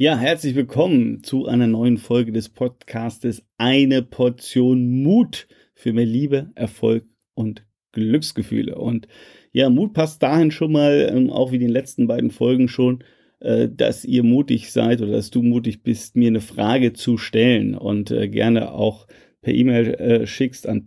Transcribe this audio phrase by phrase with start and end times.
[0.00, 6.52] Ja, herzlich willkommen zu einer neuen Folge des Podcastes Eine Portion Mut für mehr Liebe,
[6.54, 8.76] Erfolg und Glücksgefühle.
[8.76, 9.08] Und
[9.50, 13.02] ja, Mut passt dahin schon mal, ähm, auch wie den letzten beiden Folgen schon,
[13.40, 17.74] äh, dass ihr mutig seid oder dass du mutig bist, mir eine Frage zu stellen
[17.74, 19.08] und äh, gerne auch
[19.42, 20.84] per E-Mail äh, schickst an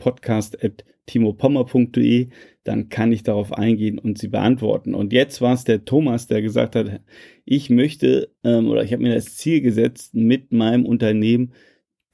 [1.19, 2.29] podcast.timopommer.de,
[2.63, 4.93] dann kann ich darauf eingehen und sie beantworten.
[4.93, 7.01] Und jetzt war es der Thomas, der gesagt hat,
[7.45, 11.53] ich möchte ähm, oder ich habe mir das Ziel gesetzt, mit meinem Unternehmen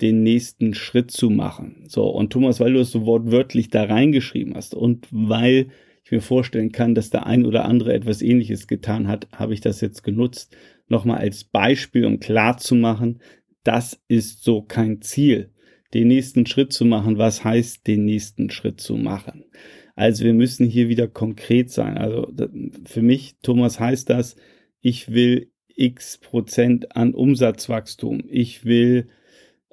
[0.02, 1.83] den nächsten Schritt zu machen.
[1.88, 5.67] So, und Thomas, weil du es so wortwörtlich da reingeschrieben hast und weil
[6.03, 9.61] ich mir vorstellen kann, dass der ein oder andere etwas ähnliches getan hat, habe ich
[9.61, 10.55] das jetzt genutzt,
[10.88, 13.19] nochmal als Beispiel, um klar zu machen,
[13.63, 15.49] das ist so kein Ziel
[15.93, 17.17] den nächsten Schritt zu machen.
[17.17, 19.45] Was heißt, den nächsten Schritt zu machen?
[19.95, 21.97] Also wir müssen hier wieder konkret sein.
[21.97, 22.31] Also
[22.85, 24.35] für mich, Thomas, heißt das,
[24.81, 28.23] ich will x Prozent an Umsatzwachstum.
[28.29, 29.07] Ich will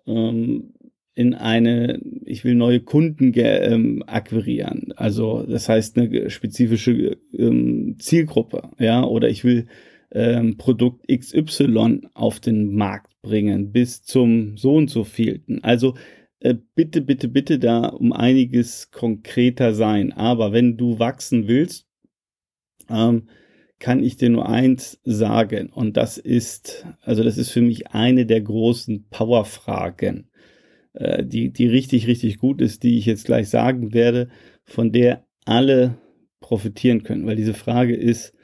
[0.06, 0.74] ähm,
[1.14, 4.92] in eine, ich will neue Kunden ähm, akquirieren.
[4.96, 9.66] Also das heißt eine spezifische ähm, Zielgruppe, ja, oder ich will
[10.10, 15.64] ähm, Produkt XY auf den Markt bringen bis zum so und so vielten.
[15.64, 15.94] Also
[16.38, 20.12] äh, bitte, bitte, bitte da um einiges konkreter sein.
[20.12, 21.88] Aber wenn du wachsen willst,
[22.88, 23.28] ähm,
[23.80, 25.70] kann ich dir nur eins sagen.
[25.70, 30.28] Und das ist, also das ist für mich eine der großen Powerfragen,
[30.92, 34.28] äh, die, die richtig, richtig gut ist, die ich jetzt gleich sagen werde,
[34.64, 35.98] von der alle
[36.40, 37.26] profitieren können.
[37.26, 38.34] Weil diese Frage ist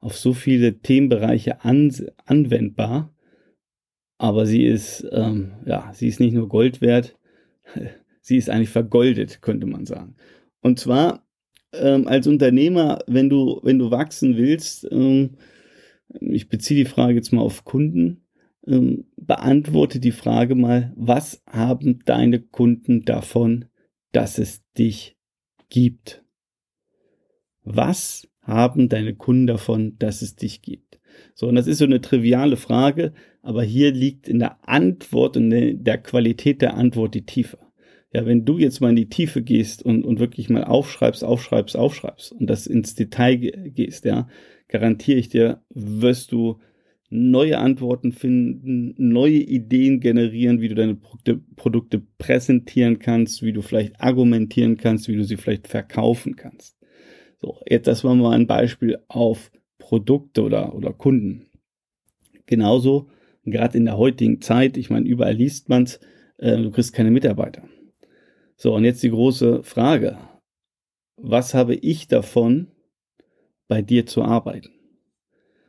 [0.00, 1.92] auf so viele Themenbereiche an,
[2.24, 3.14] anwendbar
[4.18, 7.16] aber sie ist, ähm, ja, sie ist nicht nur Gold wert,
[8.20, 10.16] sie ist eigentlich vergoldet, könnte man sagen.
[10.60, 11.24] Und zwar
[11.72, 15.36] ähm, als Unternehmer, wenn du, wenn du wachsen willst, ähm,
[16.20, 18.24] ich beziehe die Frage jetzt mal auf Kunden,
[18.66, 23.66] ähm, beantworte die Frage mal, was haben deine Kunden davon,
[24.12, 25.16] dass es dich
[25.68, 26.24] gibt?
[27.62, 30.97] Was haben deine Kunden davon, dass es dich gibt?
[31.34, 33.12] So, und das ist so eine triviale Frage,
[33.42, 37.58] aber hier liegt in der Antwort und in der Qualität der Antwort die Tiefe.
[38.12, 41.76] Ja, wenn du jetzt mal in die Tiefe gehst und, und wirklich mal aufschreibst, aufschreibst,
[41.76, 44.28] aufschreibst und das ins Detail gehst, ja,
[44.68, 46.58] garantiere ich dir, wirst du
[47.10, 53.62] neue Antworten finden, neue Ideen generieren, wie du deine Produkte, Produkte präsentieren kannst, wie du
[53.62, 56.76] vielleicht argumentieren kannst, wie du sie vielleicht verkaufen kannst.
[57.40, 59.50] So, jetzt das war mal ein Beispiel auf
[59.88, 61.46] Produkte oder, oder Kunden.
[62.44, 63.08] Genauso
[63.46, 65.98] gerade in der heutigen Zeit, ich meine, überall liest man es,
[66.36, 67.62] äh, du kriegst keine Mitarbeiter.
[68.54, 70.18] So, und jetzt die große Frage.
[71.16, 72.66] Was habe ich davon,
[73.66, 74.68] bei dir zu arbeiten?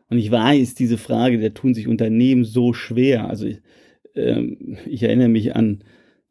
[0.10, 3.30] Und ich weiß, diese Frage, der tun sich Unternehmen so schwer.
[3.30, 3.62] Also ich,
[4.16, 4.42] äh,
[4.86, 5.86] ich erinnere mich an,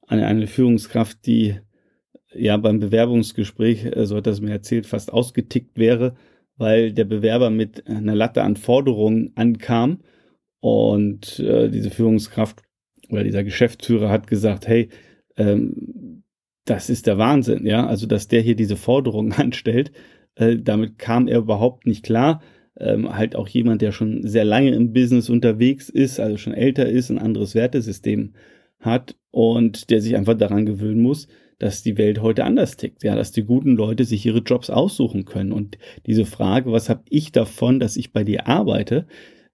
[0.06, 1.58] an eine Führungskraft, die
[2.34, 6.16] ja beim Bewerbungsgespräch, äh, so hat das mir erzählt, fast ausgetickt wäre,
[6.58, 10.00] weil der Bewerber mit einer Latte an Forderungen ankam
[10.60, 12.62] und äh, diese Führungskraft
[13.08, 14.88] oder dieser Geschäftsführer hat gesagt, hey,
[15.36, 16.24] ähm,
[16.64, 19.92] das ist der Wahnsinn, ja, also dass der hier diese Forderungen anstellt,
[20.34, 22.42] äh, damit kam er überhaupt nicht klar.
[22.80, 26.86] Ähm, halt auch jemand, der schon sehr lange im Business unterwegs ist, also schon älter
[26.86, 28.34] ist, ein anderes Wertesystem
[28.78, 31.26] hat und der sich einfach daran gewöhnen muss,
[31.58, 35.24] dass die Welt heute anders tickt, ja, dass die guten Leute sich ihre Jobs aussuchen
[35.24, 35.52] können.
[35.52, 39.06] Und diese Frage, was habe ich davon, dass ich bei dir arbeite,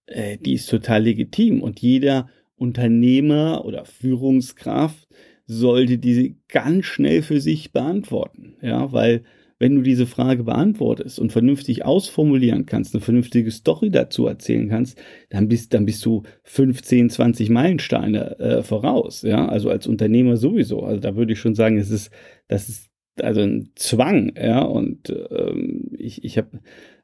[0.06, 5.08] äh, die ist total legitim und jeder Unternehmer oder Führungskraft
[5.46, 9.24] sollte diese ganz schnell für sich beantworten, ja, weil
[9.64, 15.02] wenn du diese Frage beantwortest und vernünftig ausformulieren kannst, eine vernünftige Story dazu erzählen kannst,
[15.30, 20.82] dann bist, dann bist du 15, 20 Meilensteine äh, voraus, ja, also als Unternehmer sowieso.
[20.82, 22.12] Also da würde ich schon sagen, es ist,
[22.46, 22.90] das ist
[23.22, 26.60] also ein Zwang, ja, und ähm, ich, ich habe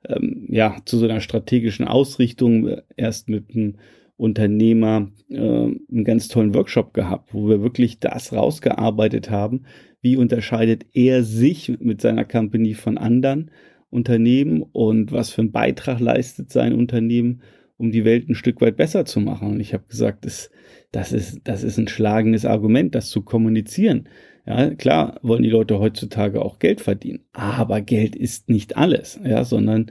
[0.07, 3.77] ähm, ja zu so einer strategischen Ausrichtung erst mit einem
[4.21, 9.63] Unternehmer äh, einen ganz tollen Workshop gehabt, wo wir wirklich das rausgearbeitet haben,
[10.03, 13.51] wie unterscheidet er sich mit seiner Company von anderen
[13.89, 17.41] Unternehmen und was für einen Beitrag leistet sein Unternehmen,
[17.79, 19.53] um die Welt ein Stück weit besser zu machen.
[19.53, 20.51] Und ich habe gesagt, das,
[20.93, 24.07] das, ist, das ist ein schlagendes Argument, das zu kommunizieren.
[24.47, 29.45] Ja, klar wollen die Leute heutzutage auch Geld verdienen, aber Geld ist nicht alles, ja,
[29.45, 29.91] sondern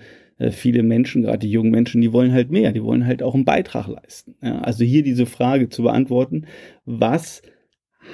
[0.51, 3.45] viele Menschen, gerade die jungen Menschen, die wollen halt mehr, die wollen halt auch einen
[3.45, 4.35] Beitrag leisten.
[4.41, 6.45] Ja, also hier diese Frage zu beantworten,
[6.85, 7.41] was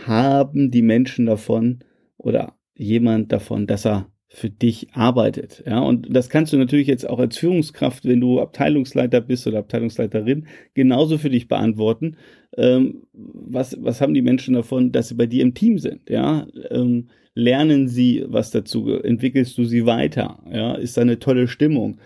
[0.06, 1.84] haben die Menschen davon
[2.18, 5.64] oder jemand davon, dass er für dich arbeitet.
[5.66, 9.60] Ja, und das kannst du natürlich jetzt auch als Führungskraft, wenn du Abteilungsleiter bist oder
[9.60, 12.18] Abteilungsleiterin, genauso für dich beantworten.
[12.58, 16.10] Ähm, was, was haben die Menschen davon, dass sie bei dir im Team sind?
[16.10, 18.92] Ja, ähm, lernen sie was dazu?
[18.92, 20.44] Entwickelst du sie weiter?
[20.52, 22.02] Ja, ist da eine tolle Stimmung?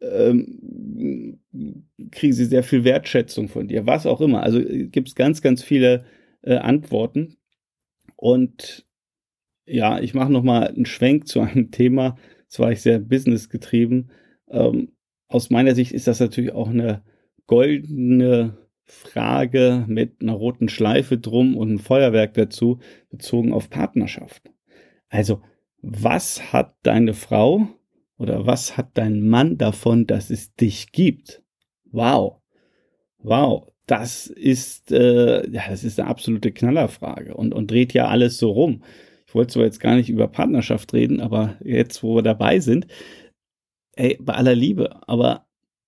[0.00, 1.38] Ähm,
[2.10, 3.86] kriegen sie sehr viel Wertschätzung von dir?
[3.86, 4.42] Was auch immer.
[4.42, 6.04] Also gibt es ganz, ganz viele
[6.42, 7.36] äh, Antworten.
[8.16, 8.87] Und
[9.68, 12.16] ja, ich mache nochmal einen Schwenk zu einem Thema.
[12.48, 14.10] Zwar ich sehr businessgetrieben.
[14.48, 14.92] Ähm,
[15.28, 17.02] aus meiner Sicht ist das natürlich auch eine
[17.46, 22.78] goldene Frage mit einer roten Schleife drum und einem Feuerwerk dazu,
[23.10, 24.50] bezogen auf Partnerschaft.
[25.10, 25.42] Also,
[25.82, 27.68] was hat deine Frau
[28.16, 31.42] oder was hat dein Mann davon, dass es dich gibt?
[31.84, 32.40] Wow.
[33.18, 33.70] Wow.
[33.86, 38.50] Das ist, äh, ja, das ist eine absolute Knallerfrage und, und dreht ja alles so
[38.50, 38.82] rum.
[39.28, 42.86] Ich wollte zwar jetzt gar nicht über Partnerschaft reden, aber jetzt, wo wir dabei sind,
[43.94, 45.46] ey, bei aller Liebe, aber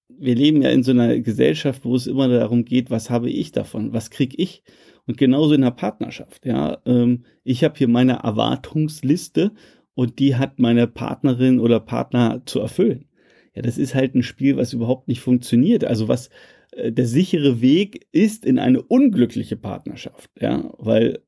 [0.09, 3.53] wir leben ja in so einer Gesellschaft, wo es immer darum geht, was habe ich
[3.53, 4.63] davon, was kriege ich?
[5.07, 6.83] Und genauso in der Partnerschaft, ja.
[6.85, 9.53] Ähm, ich habe hier meine Erwartungsliste
[9.95, 13.07] und die hat meine Partnerin oder Partner zu erfüllen.
[13.55, 15.85] Ja, das ist halt ein Spiel, was überhaupt nicht funktioniert.
[15.85, 16.29] Also was
[16.73, 21.23] äh, der sichere Weg ist in eine unglückliche Partnerschaft, ja, weil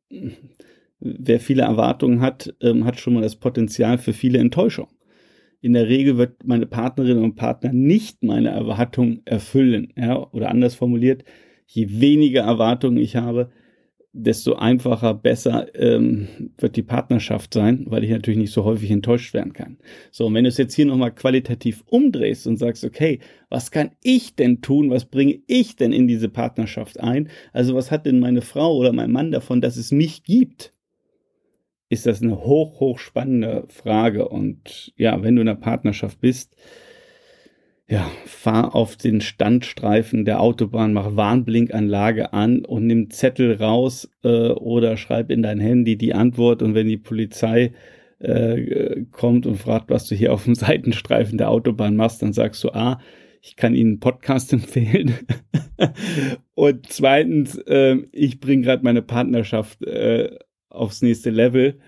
[1.03, 4.93] wer viele Erwartungen hat, ähm, hat schon mal das Potenzial für viele Enttäuschungen.
[5.61, 9.93] In der Regel wird meine Partnerin und Partner nicht meine Erwartungen erfüllen.
[9.97, 10.27] Ja?
[10.33, 11.25] Oder anders formuliert,
[11.67, 13.51] je weniger Erwartungen ich habe,
[14.13, 16.29] desto einfacher, besser ähm,
[16.59, 19.79] wird die Partnerschaft sein, weil ich natürlich nicht so häufig enttäuscht werden kann.
[20.11, 23.93] So, und wenn du es jetzt hier nochmal qualitativ umdrehst und sagst, okay, was kann
[24.03, 27.29] ich denn tun, was bringe ich denn in diese Partnerschaft ein?
[27.53, 30.73] Also was hat denn meine Frau oder mein Mann davon, dass es mich gibt?
[31.93, 34.27] Ist das eine hoch, hoch spannende Frage.
[34.27, 36.57] Und ja, wenn du in einer Partnerschaft bist,
[37.87, 44.49] ja, fahr auf den Standstreifen der Autobahn, mach Warnblinkanlage an und nimm Zettel raus äh,
[44.49, 46.63] oder schreib in dein Handy die Antwort.
[46.63, 47.73] Und wenn die Polizei
[48.21, 52.65] äh, kommt und fragt, was du hier auf dem Seitenstreifen der Autobahn machst, dann sagst
[52.65, 53.01] du, ah,
[53.43, 55.13] ich kann Ihnen einen Podcast empfehlen.
[56.55, 60.39] und zweitens, äh, ich bringe gerade meine Partnerschaft äh,
[60.73, 61.79] aufs nächste Level.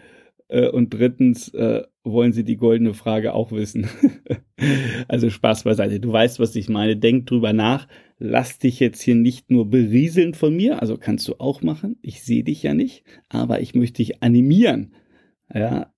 [0.49, 3.89] Äh, und drittens äh, wollen sie die goldene Frage auch wissen.
[5.09, 6.01] also Spaß beiseite.
[6.01, 6.97] Du weißt, was ich meine.
[6.97, 7.89] Denk drüber nach.
[8.19, 10.81] Lass dich jetzt hier nicht nur berieseln von mir.
[10.81, 11.97] Also kannst du auch machen.
[12.03, 13.05] Ich sehe dich ja nicht.
[13.29, 14.95] Aber ich möchte dich animieren.
[15.53, 15.93] Ja,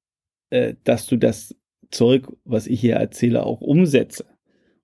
[0.51, 1.57] äh, dass du das
[1.91, 4.27] Zeug, was ich hier erzähle, auch umsetze.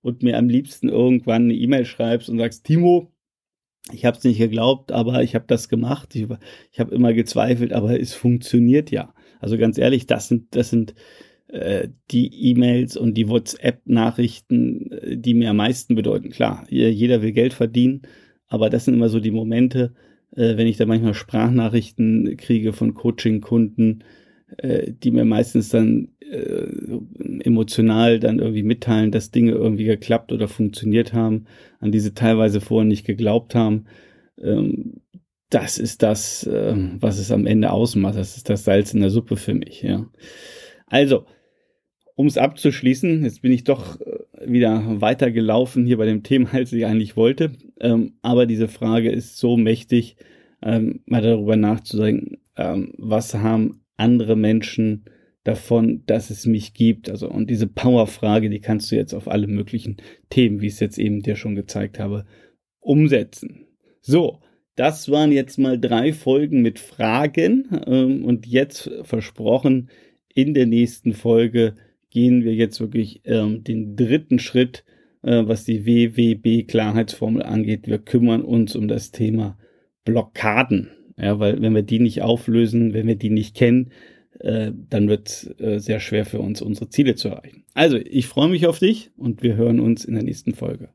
[0.01, 3.12] Und mir am liebsten irgendwann eine E-Mail schreibst und sagst, Timo,
[3.91, 6.15] ich habe es nicht geglaubt, aber ich habe das gemacht.
[6.15, 6.27] Ich,
[6.71, 9.13] ich habe immer gezweifelt, aber es funktioniert ja.
[9.39, 10.95] Also ganz ehrlich, das sind, das sind
[11.47, 16.29] äh, die E-Mails und die WhatsApp-Nachrichten, äh, die mir am meisten bedeuten.
[16.29, 18.03] Klar, jeder will Geld verdienen,
[18.47, 19.93] aber das sind immer so die Momente,
[20.31, 24.03] äh, wenn ich da manchmal Sprachnachrichten kriege von Coaching-Kunden,
[24.57, 26.67] äh, die mir meistens dann äh,
[27.43, 31.45] emotional dann irgendwie mitteilen, dass Dinge irgendwie geklappt oder funktioniert haben,
[31.79, 33.85] an diese teilweise vorher nicht geglaubt haben.
[34.41, 35.01] Ähm,
[35.49, 38.15] das ist das, äh, was es am Ende ausmacht.
[38.15, 39.83] Das ist das Salz in der Suppe für mich.
[39.83, 40.07] Ja.
[40.87, 41.25] Also,
[42.15, 46.73] um es abzuschließen, jetzt bin ich doch äh, wieder weitergelaufen hier bei dem Thema, als
[46.73, 47.53] ich eigentlich wollte.
[47.79, 50.17] Ähm, aber diese Frage ist so mächtig,
[50.61, 55.05] ähm, mal darüber nachzudenken, ähm, was haben andere Menschen
[55.43, 57.09] davon, dass es mich gibt.
[57.09, 59.97] Also, und diese Power-Frage, die kannst du jetzt auf alle möglichen
[60.29, 62.25] Themen, wie ich es jetzt eben dir schon gezeigt habe,
[62.79, 63.67] umsetzen.
[64.01, 64.39] So,
[64.75, 69.89] das waren jetzt mal drei Folgen mit Fragen ähm, und jetzt versprochen,
[70.33, 71.75] in der nächsten Folge
[72.09, 74.83] gehen wir jetzt wirklich ähm, den dritten Schritt,
[75.21, 77.87] äh, was die WWB-Klarheitsformel angeht.
[77.87, 79.57] Wir kümmern uns um das Thema
[80.05, 80.91] Blockaden.
[81.23, 83.91] Ja, weil wenn wir die nicht auflösen, wenn wir die nicht kennen,
[84.39, 87.63] äh, dann wird es äh, sehr schwer für uns, unsere Ziele zu erreichen.
[87.73, 90.89] Also, ich freue mich auf dich und wir hören uns in der nächsten Folge.